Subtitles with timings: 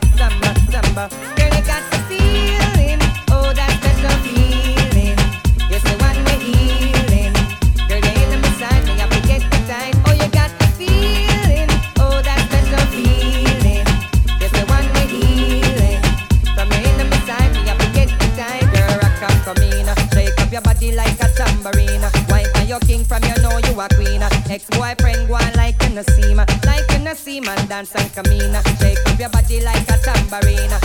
[0.00, 1.08] samba, samba, samba.
[1.36, 2.98] Girl, you got the feeling,
[3.30, 5.18] oh that special feeling.
[5.70, 7.34] Yes, the one we're healing.
[7.86, 9.94] Girl, you're in the beside me, I forget the time.
[10.06, 13.86] Oh, you got the feeling, oh that special feeling.
[14.40, 16.02] Yes, the one we're healing.
[16.54, 18.66] From you in the beside me, I forget the time.
[18.74, 19.70] Girl, rock up for me,
[20.14, 22.02] shake up your body like a tambourine.
[22.30, 24.22] Wine are your king, from you know you a queen.
[24.50, 28.60] Ex-boyfriend, go on like you no see like you no see man, dance and camina.
[28.80, 29.83] Shake up your body like
[30.40, 30.83] tambourine.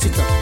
[0.00, 0.39] Watita.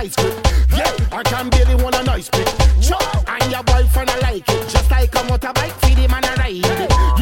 [0.00, 0.46] vice grip.
[0.72, 2.46] Yeah, I can barely want a ice cream.
[2.80, 4.68] Chop, and your boyfriend I like it.
[4.68, 7.19] Just like a motorbike, feed him and I ride it.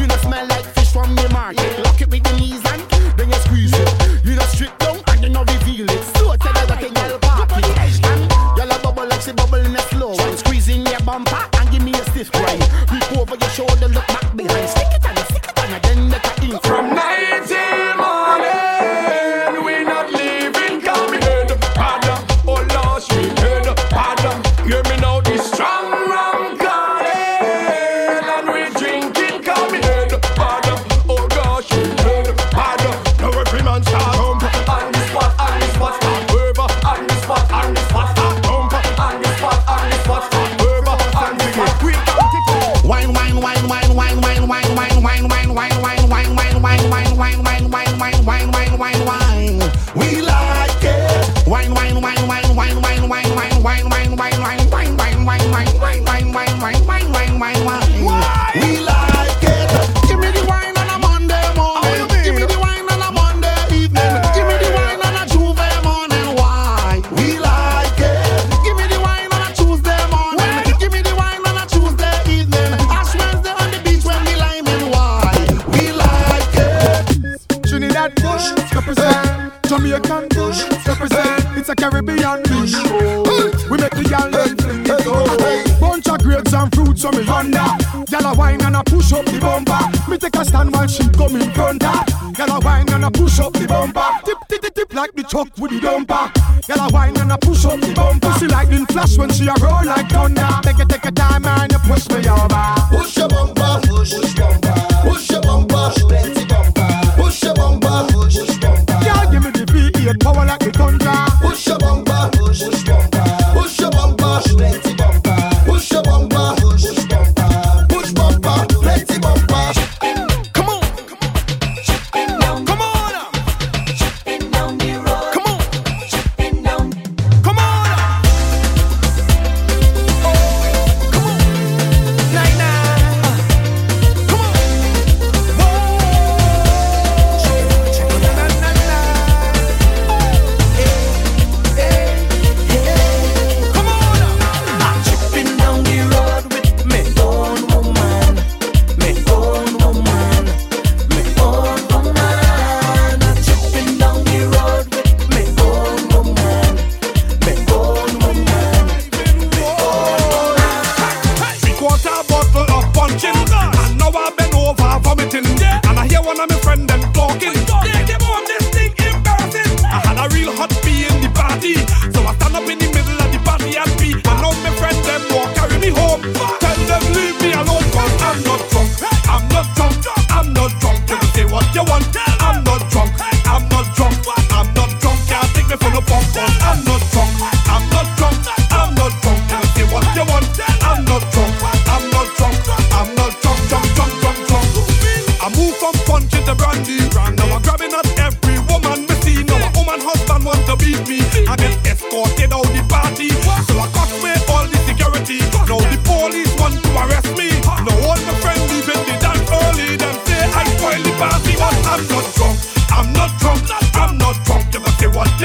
[181.79, 182.05] you want.
[182.41, 183.11] I'm not drunk.
[183.45, 184.15] I'm not drunk.
[184.51, 185.19] I'm not drunk.
[185.27, 186.25] Can't take me for no punk.
[186.37, 187.18] I'm not drunk.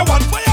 [0.06, 0.43] one for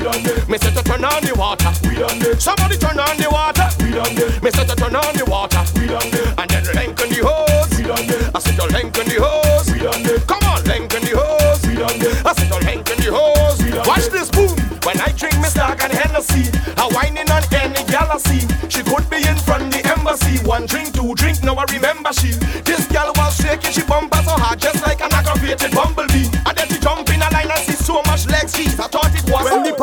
[0.00, 0.48] We done it.
[0.48, 1.68] Me say to turn on the water.
[1.84, 2.40] We done it.
[2.40, 3.68] Somebody turn on the water.
[3.84, 4.40] We done it.
[4.42, 5.60] Me say to turn on the water.
[5.76, 6.24] We done it.
[6.40, 7.68] And then lengthen the hose.
[7.76, 8.32] We done it.
[8.32, 9.68] I said to lengthen the hose.
[9.68, 10.24] We done it.
[10.24, 11.60] Come on, lengthen the hose.
[11.68, 12.16] We done it.
[12.24, 13.60] I said to lengthen the hose.
[13.60, 14.12] We done Watch it.
[14.16, 14.56] this boom.
[14.88, 16.48] When I drink Miss Dog and Hennessy,
[16.80, 18.48] I whining on any galaxy.
[18.72, 20.40] She could be in front the embassy.
[20.48, 22.32] One drink, two drink, now I remember she.
[22.64, 26.32] This girl was shaking, she bumper so hard, just like an aggravated bumblebee.
[26.48, 28.88] And then she jump in a line and see so much legs, she's a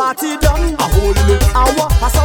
[0.08, 0.74] party done.
[0.80, 1.14] A whole
[1.54, 2.17] hour, a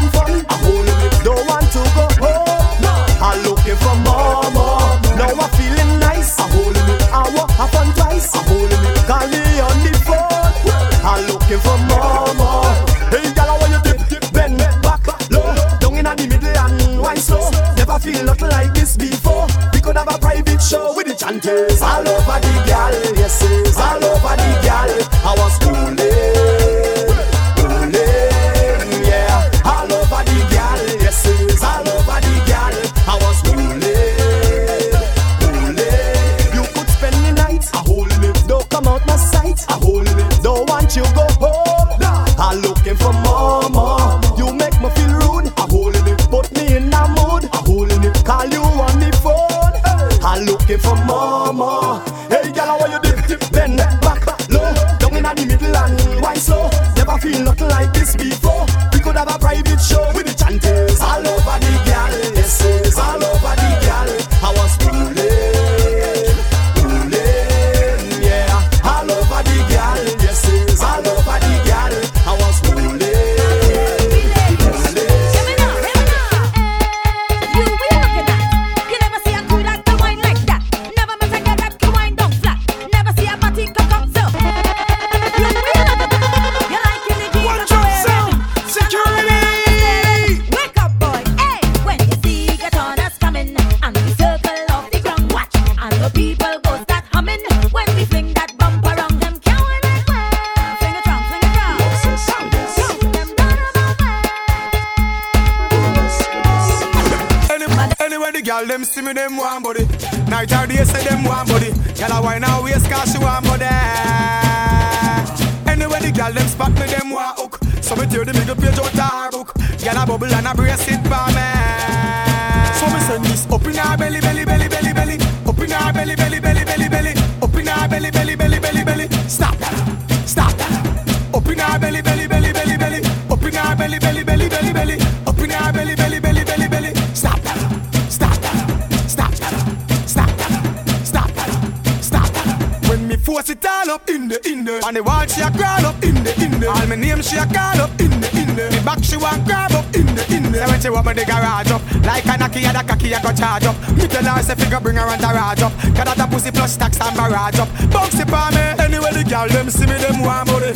[144.28, 144.50] the.
[144.50, 144.84] In the.
[144.84, 146.68] On the wall she a crawl up in the, in the.
[146.68, 148.68] All my name she a call up in the, in the.
[148.72, 150.58] The back she want grab up in the, in the.
[150.58, 153.32] Say when she want me the garage up, like a knocky a cocky a go
[153.32, 153.76] charge up.
[153.96, 155.72] Me tell her say figure bring her and garage up.
[155.94, 157.68] Got that a pussy plus tax and barrage up.
[157.90, 158.64] Bounce it for me.
[158.80, 160.72] Anyway the girl them see me them want money.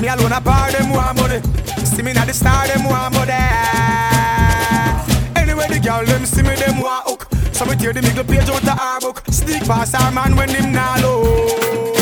[0.00, 1.40] Me alone a bar them want money.
[1.84, 3.32] See me now the star them want money.
[5.36, 7.28] Anyway, the girl them see me, them want hook.
[7.52, 9.22] So we tear the middle page out the our book.
[9.30, 11.95] Sneak past our man when him nah look.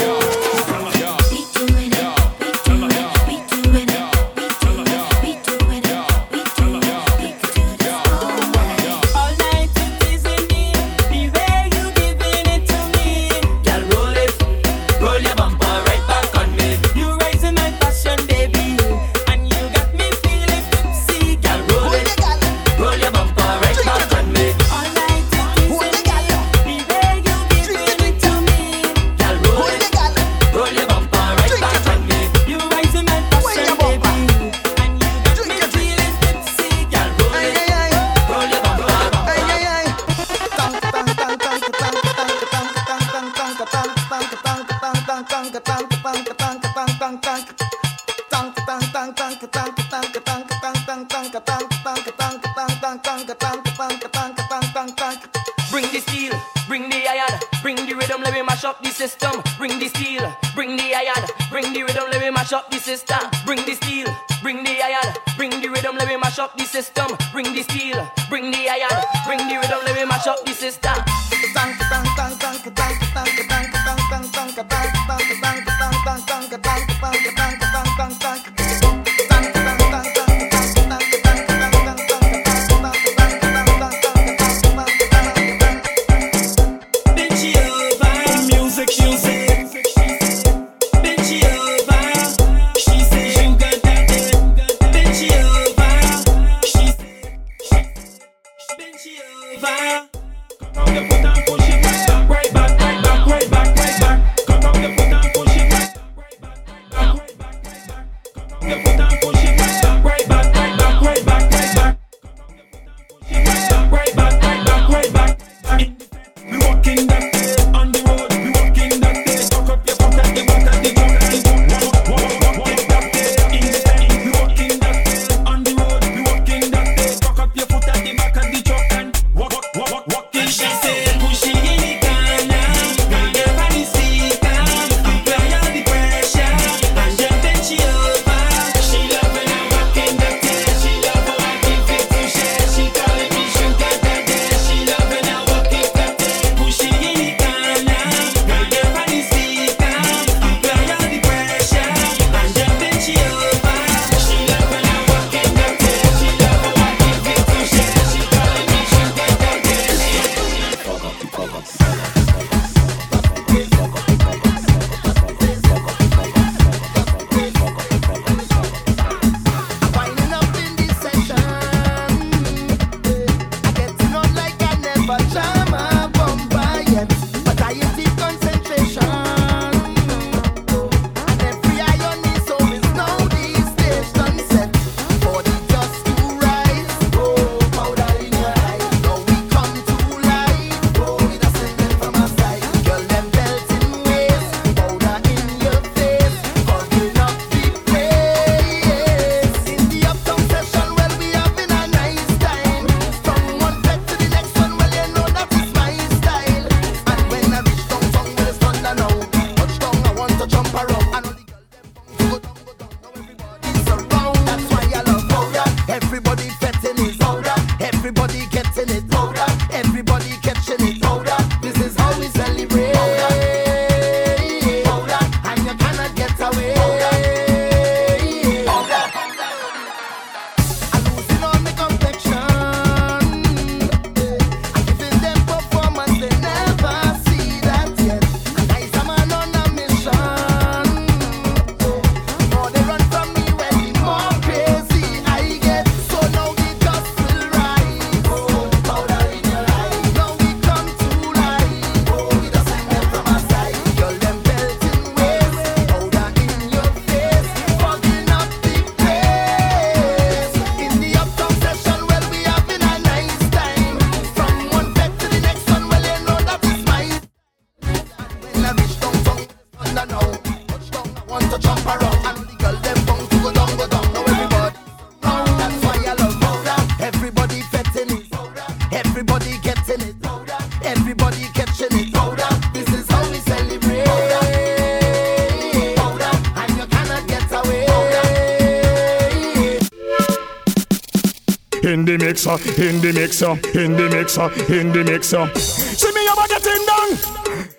[291.95, 295.47] in the mixer, in the mixer, in the mixer, in the mixer.
[295.55, 297.11] See me ever getting down,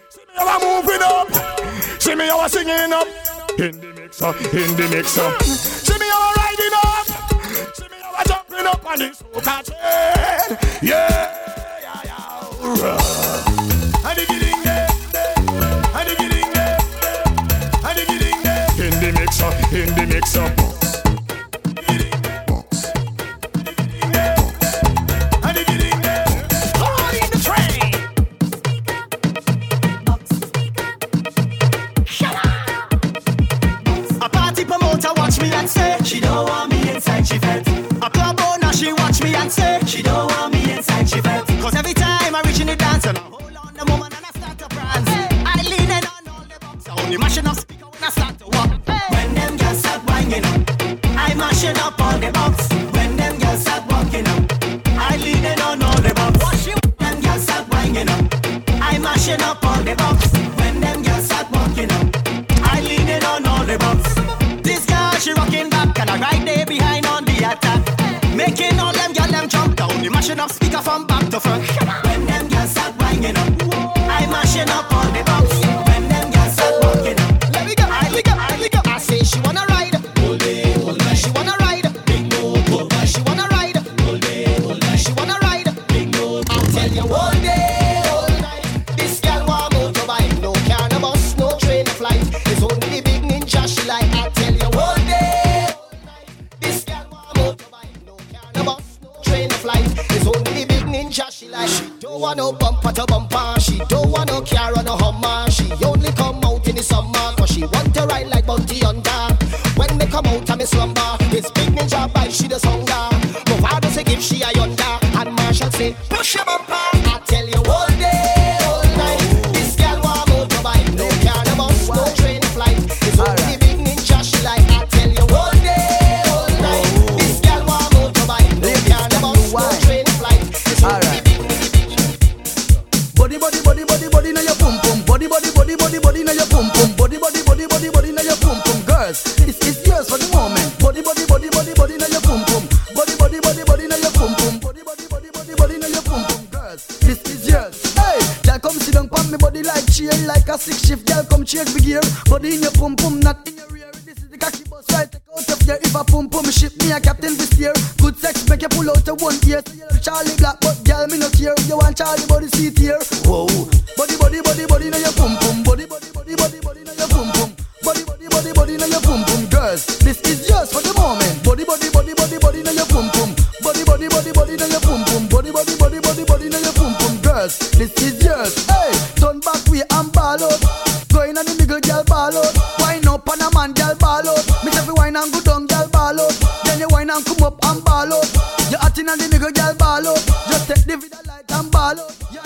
[0.09, 1.27] see me ever moving up,
[1.99, 3.07] see me ever singing up.
[3.59, 7.07] In the mixer, in the mixer, see me ever riding up,
[7.75, 10.57] see me ever jumping up on this soca train.
[10.81, 11.11] Yeah,
[11.83, 12.55] yeah, yeah.
[14.07, 14.87] And the getting there,
[15.91, 16.55] and the getting
[17.83, 18.39] and the getting.
[18.79, 20.74] In the mixer, in the mixer.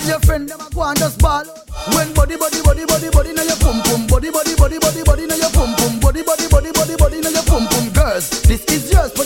[0.10, 1.46] your friend them a go and just ball.
[1.94, 4.08] When body body body body body now your pum pum.
[4.08, 6.00] Body body body body body now your pum pum.
[6.02, 7.90] Body body body body body now your pum pum.
[7.94, 9.24] Girls, this is yours for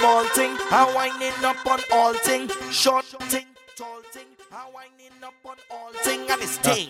[0.00, 0.56] small thing.
[0.70, 2.48] I winding up on all thing.
[2.70, 3.46] Short thing,
[3.76, 4.26] tall thing.
[4.50, 6.88] I winding up on all thing and this thing.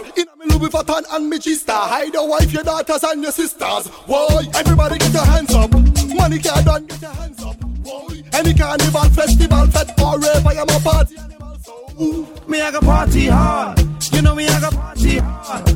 [0.00, 0.12] star.
[0.16, 1.88] In a me Louis Vuitton and me G-Star.
[1.88, 3.88] Hide your wife, your daughters and your sisters.
[4.06, 4.46] Why?
[4.54, 5.72] Everybody get your hands up.
[5.72, 7.56] Money can't done, get your hands up.
[7.82, 8.22] Why?
[8.32, 11.58] Any carnival, festival, fed or rave, I am a party animal.
[11.62, 12.28] So.
[12.48, 13.80] Me I go party hard.
[14.12, 15.66] You know me I go party hard.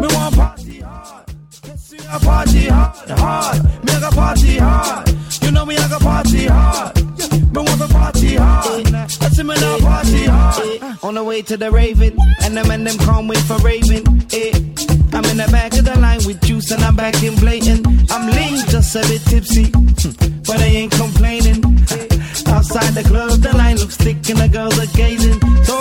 [0.00, 1.24] Me want party hard.
[1.64, 3.64] Yes, me a party hard, hard.
[3.84, 5.03] Me I go party hard.
[11.04, 12.16] on the way to the Raven.
[12.42, 14.02] And them and them can't wait for Raven.
[14.32, 14.52] Eh.
[15.12, 17.86] I'm in the back of the line with juice and I'm back in blatant.
[18.10, 21.62] I'm lean, just a bit tipsy, hmm, but I ain't complaining.
[21.92, 22.08] Eh.
[22.50, 25.38] Outside the club, the line looks thick and the girls are gazing.
[25.68, 25.76] So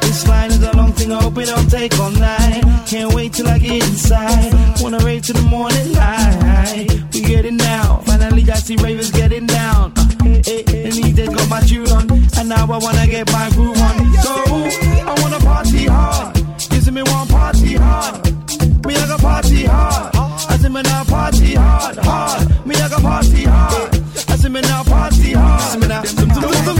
[0.00, 2.62] this line is a long thing, I hope it don't take all night.
[2.86, 4.54] Can't wait till I get inside.
[4.80, 6.86] Wanna rave to the morning light.
[7.12, 8.00] We get it now.
[8.06, 9.92] finally I see Ravens getting down.
[9.96, 13.30] Uh, eh, eh, and he just got my tune on, and now I wanna get
[13.32, 13.95] my groove on
[16.06, 16.34] hard.
[16.70, 18.14] Gives me want party hard.
[18.86, 20.16] Me I go party hard.
[20.50, 22.66] I see me now party hard, hard.
[22.66, 23.94] Me I go party hard.
[24.28, 25.60] I see me now party hard.
[25.60, 26.75] Cause me now.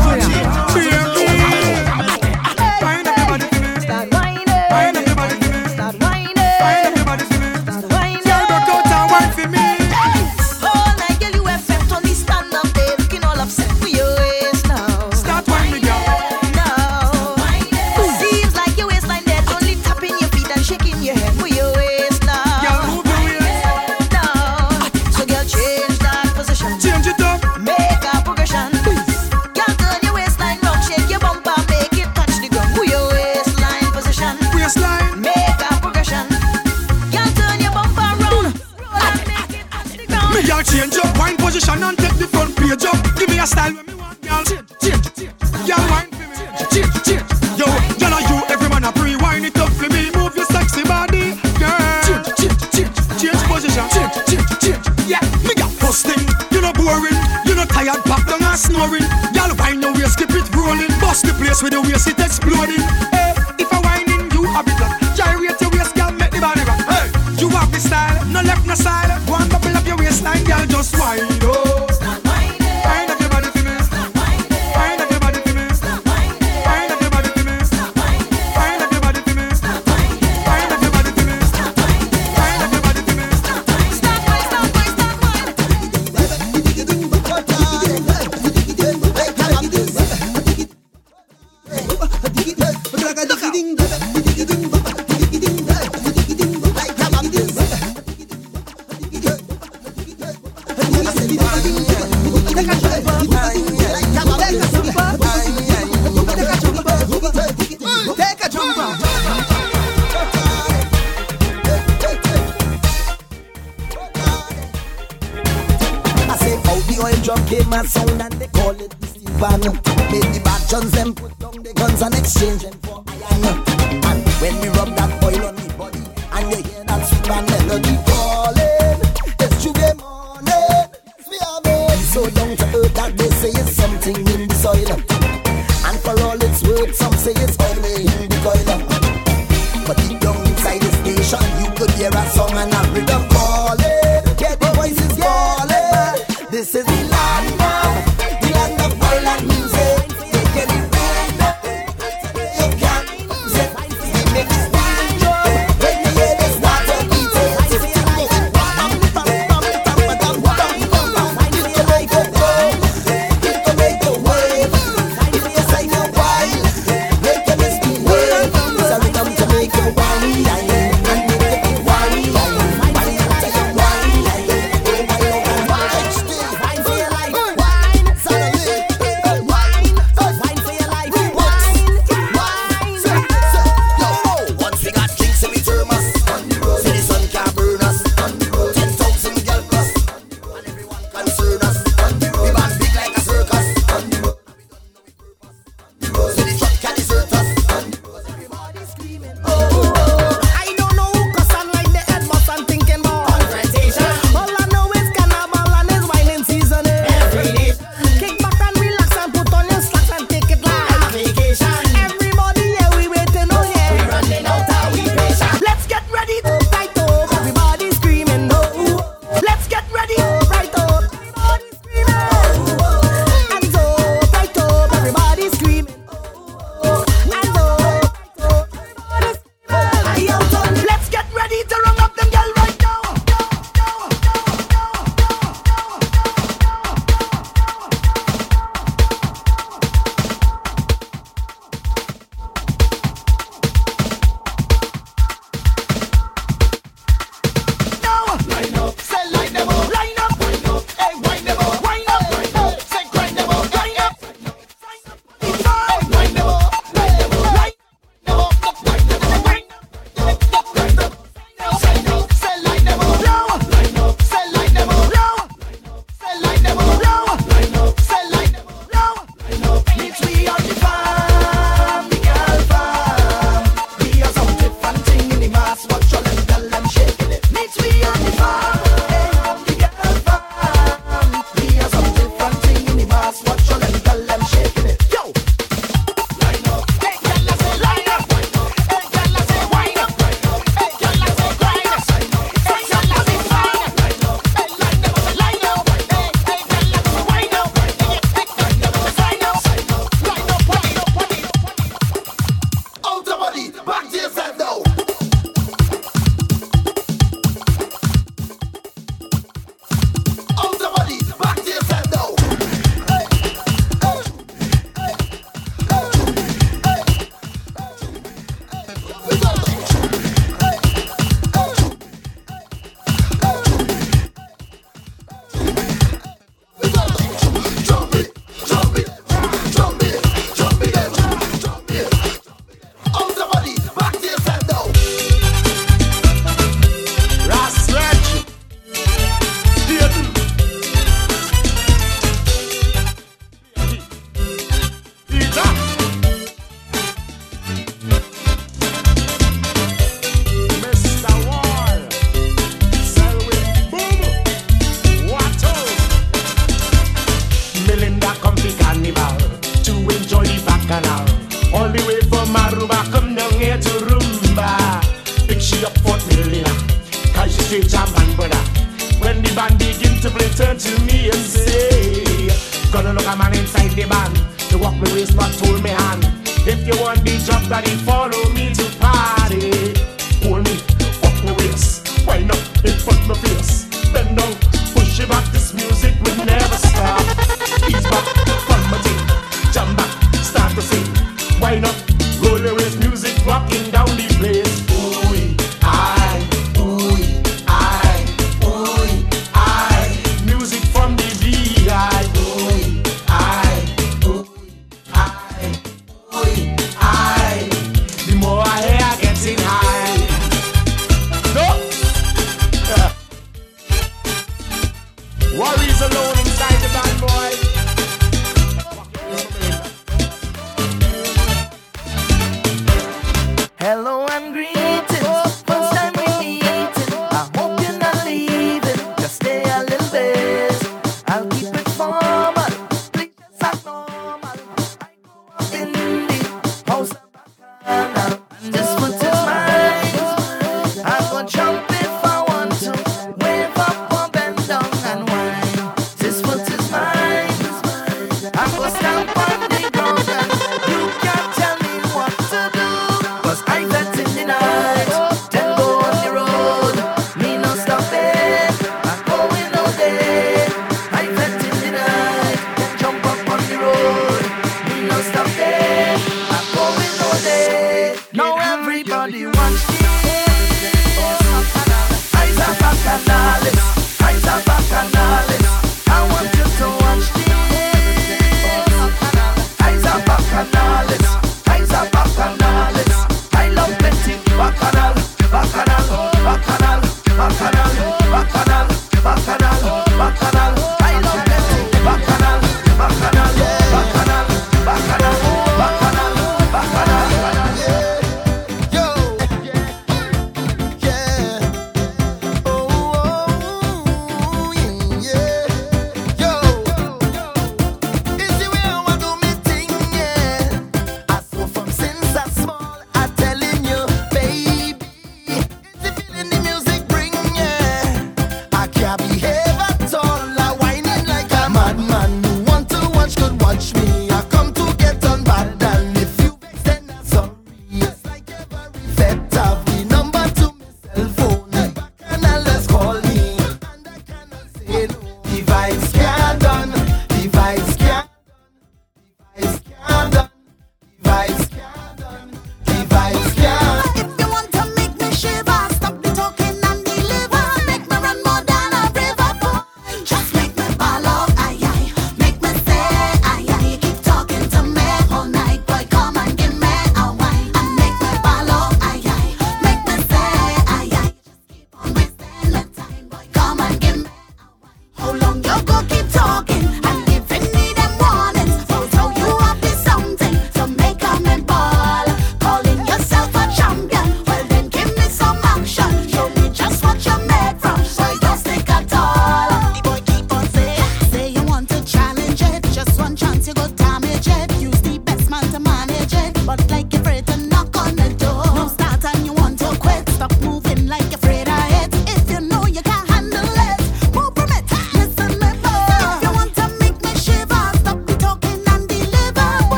[370.78, 372.48] to me and say,
[372.92, 374.36] Gonna look a man inside the band.
[374.70, 376.24] He walk me waist but hold me hand.
[376.66, 380.15] If you want me, job, daddy, follow me to party.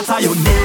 [0.00, 0.59] Of your nature.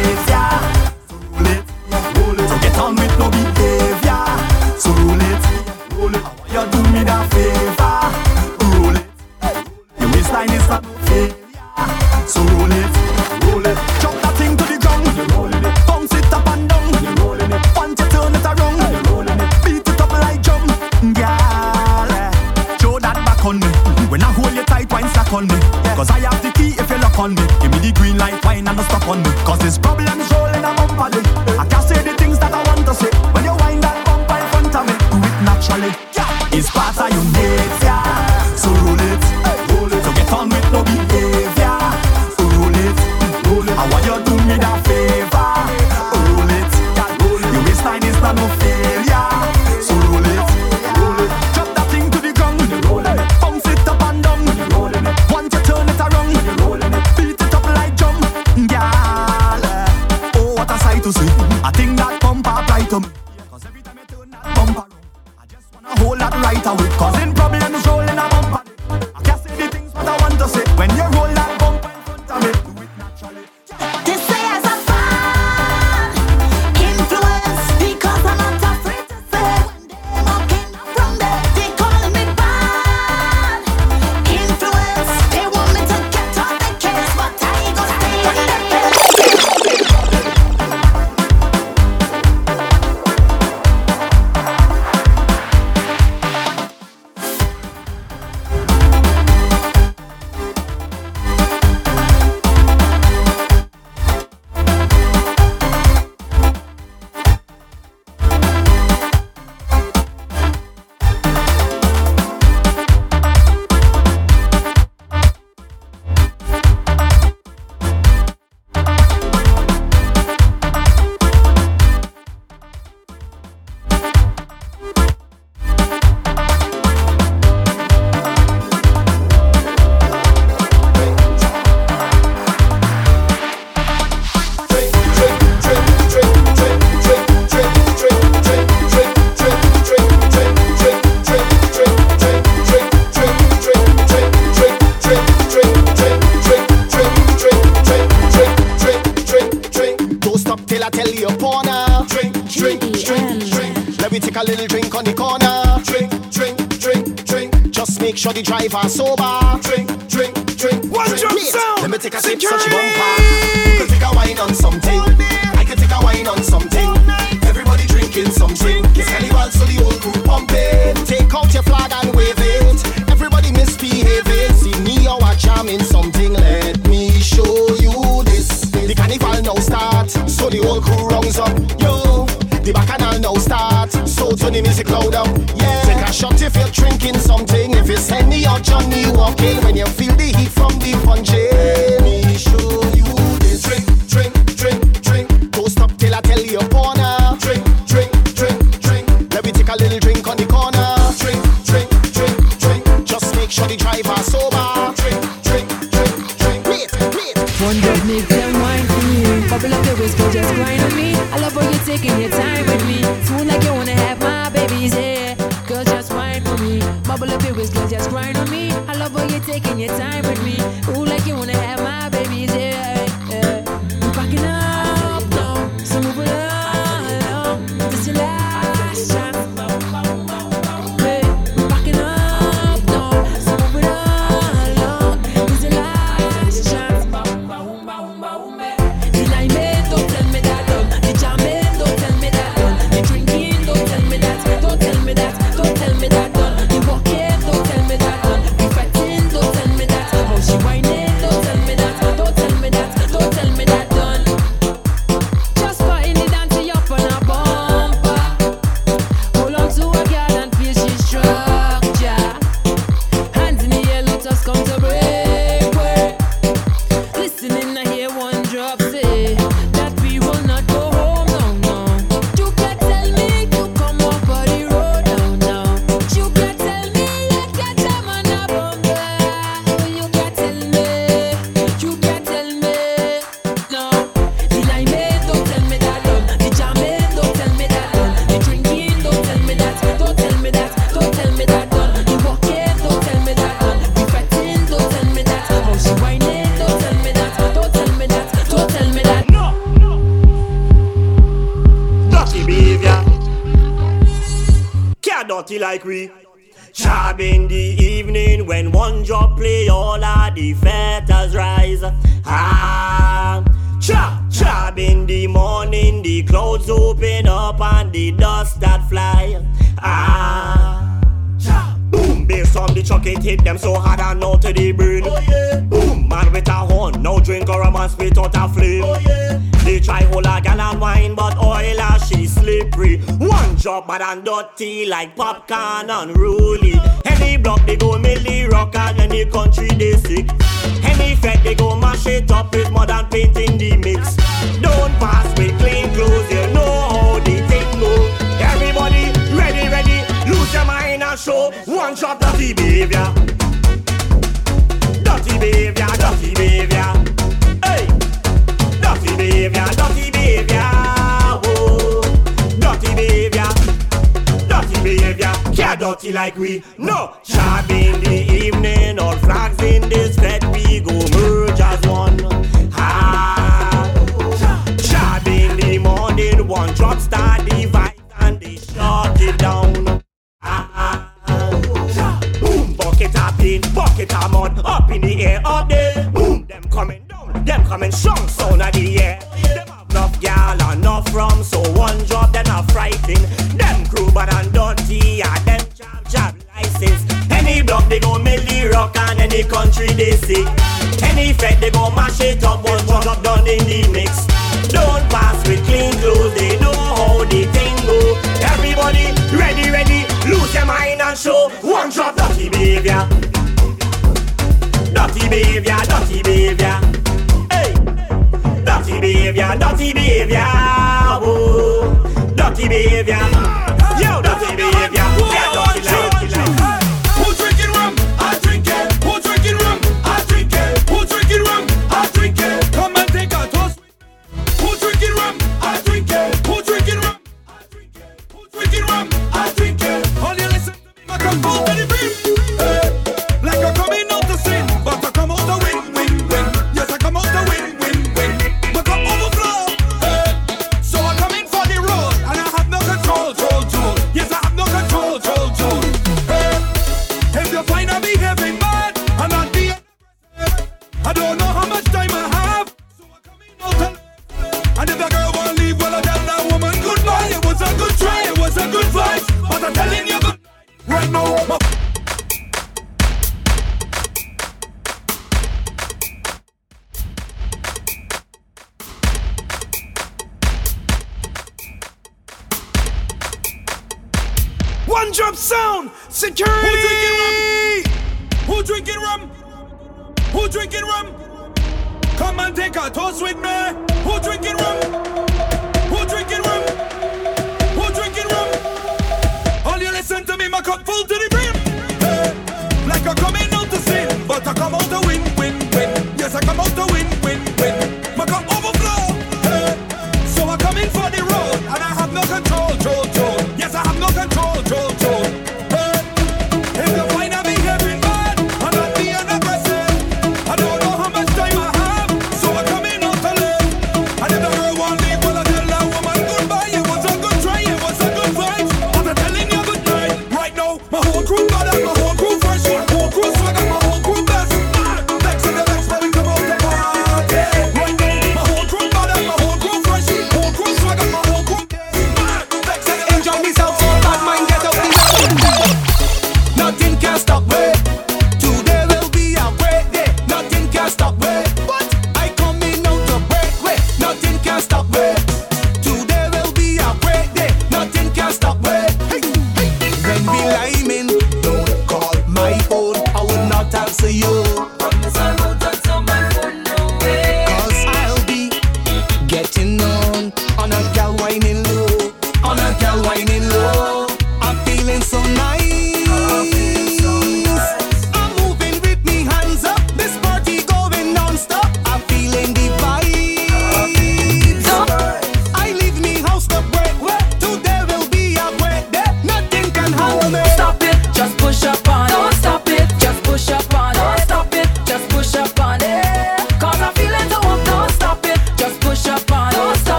[334.08, 336.75] And dirty like popcorn unruly.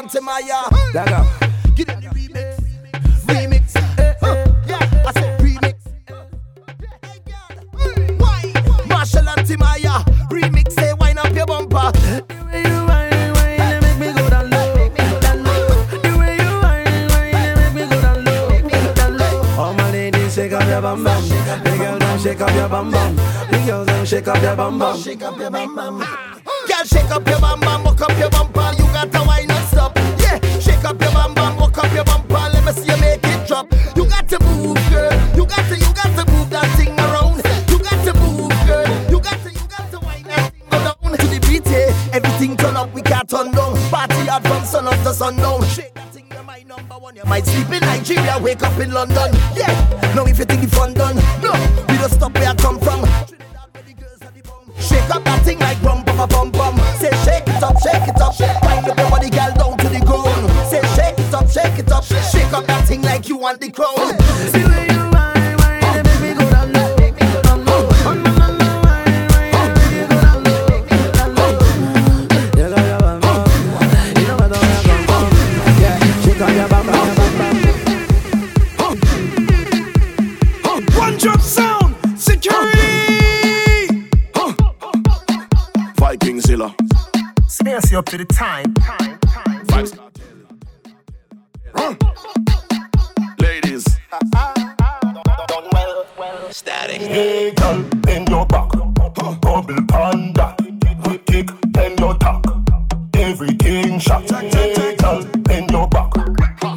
[0.00, 0.64] And Timaya.
[0.92, 1.20] Daga.
[1.76, 2.56] Them the remix.
[3.26, 3.76] Remix.
[3.98, 4.14] Eh,
[4.66, 5.76] Yeah, I said remix.
[8.18, 8.52] Why?
[8.88, 10.04] Marshall Timaya.
[10.30, 11.92] Remix, say up your bumper.
[19.58, 21.22] All my ladies, shake up your bum bum.
[21.28, 23.16] The them shake up your bum bum.
[23.16, 24.98] The girls, them shake up your bum bum.
[25.00, 25.98] Shake up your bum bum.
[26.00, 28.70] Girl, shake up your bum bum, walk up your bumper.
[28.78, 29.50] You got to wine
[44.64, 45.64] Sun up to sundown.
[45.66, 47.16] Shake that thing, you're my number one.
[47.16, 49.32] You might sleep in Nigeria, wake up in London.
[49.56, 49.72] Yeah,
[50.14, 51.52] now if you think the fun done, no,
[51.88, 53.00] we don't stop where I come from.
[54.78, 56.76] Shake up that thing like rum, bum, bum, bum.
[56.98, 58.38] Say shake it up, shake it up.
[58.62, 60.50] Wind up your body, girl, down to the ground.
[60.70, 62.04] Say shake it up, shake it up.
[62.04, 64.19] Shake up that thing like you want the crown.
[88.00, 88.72] Up to the time.
[89.68, 90.10] Five star.
[91.74, 91.94] Huh.
[93.38, 93.84] Ladies.
[96.50, 97.02] Static.
[97.02, 98.70] Hey, girl, bend your back.
[99.42, 100.56] Bubble panda.
[101.26, 102.42] Kick, bend your tack.
[103.16, 104.30] Everything shot.
[104.30, 106.10] Hey, girl, bend your back.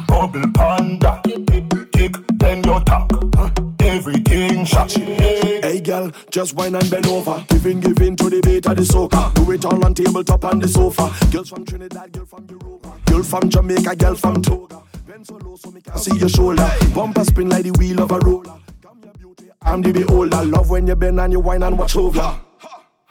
[0.06, 1.22] Bubble panda.
[1.94, 3.10] Kick, bend your tack.
[3.80, 4.92] Everything shot.
[4.92, 7.53] Hey girl, just wine and bend over.
[9.98, 11.12] On tabletop on the sofa.
[11.30, 12.92] Girls from Trinidad, girl from Europa.
[13.06, 14.82] Girl from Jamaica, girl from Toga.
[15.06, 16.68] Bend so low so me can see your shoulder.
[16.94, 18.54] Bumper spin like the wheel of a roller.
[19.62, 20.44] I'm the beholder.
[20.44, 22.40] Love when you bend and you wine and watch over.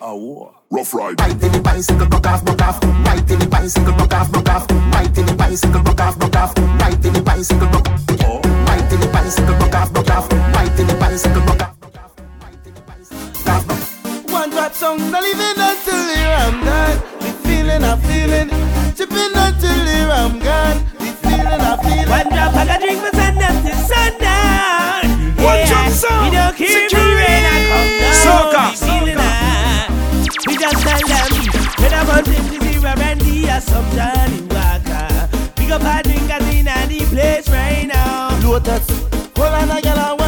[0.02, 1.20] Oh, rough ride.
[1.20, 2.84] Right in the bicycle, broke off, broke off.
[2.84, 4.70] Right in the bicycle, broke off, broke off.
[4.70, 6.58] Right in the bicycle, broke off, broke off.
[6.58, 8.10] Right in the bicycle, broke off.
[8.10, 10.32] Right in the bicycle, broke off, broke off.
[10.32, 11.74] Right in the bicycle, broke off.
[14.84, 17.00] One drop song, not living until the I'm done.
[17.20, 18.50] The feeling I'm feeling,
[18.98, 20.84] chipping until the I'm gone.
[21.00, 22.10] The feeling I'm feeling.
[22.10, 25.04] One drop, I got drink my sun up to sundown.
[25.40, 28.20] One drop sound, We don't care if the rain I come down.
[28.28, 28.64] Soca.
[28.68, 29.24] We feeling.
[30.48, 31.32] We just tell them
[31.80, 35.30] when I'm on 50 Randy or some Johnnie Walker.
[35.56, 38.38] Pick up our drinkers in the place right now.
[38.44, 38.90] Lotus,
[39.32, 40.23] hold on, a